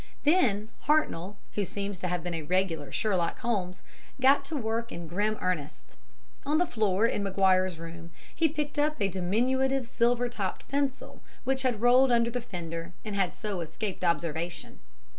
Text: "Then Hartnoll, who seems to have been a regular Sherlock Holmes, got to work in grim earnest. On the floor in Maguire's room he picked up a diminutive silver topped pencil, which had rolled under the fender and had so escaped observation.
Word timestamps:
"Then 0.23 0.69
Hartnoll, 0.87 1.37
who 1.53 1.63
seems 1.63 1.99
to 1.99 2.07
have 2.07 2.23
been 2.23 2.33
a 2.33 2.41
regular 2.41 2.91
Sherlock 2.91 3.37
Holmes, 3.41 3.83
got 4.19 4.43
to 4.45 4.55
work 4.57 4.91
in 4.91 5.05
grim 5.05 5.37
earnest. 5.39 5.95
On 6.43 6.57
the 6.57 6.65
floor 6.65 7.05
in 7.05 7.21
Maguire's 7.21 7.77
room 7.77 8.09
he 8.33 8.49
picked 8.49 8.79
up 8.79 8.99
a 8.99 9.07
diminutive 9.07 9.85
silver 9.85 10.27
topped 10.27 10.67
pencil, 10.67 11.21
which 11.43 11.61
had 11.61 11.81
rolled 11.81 12.11
under 12.11 12.31
the 12.31 12.41
fender 12.41 12.93
and 13.05 13.15
had 13.15 13.35
so 13.35 13.59
escaped 13.61 14.03
observation. 14.03 14.79